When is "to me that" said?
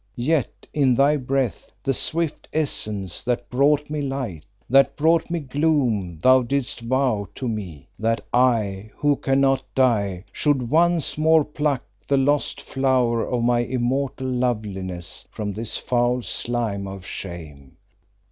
7.35-8.25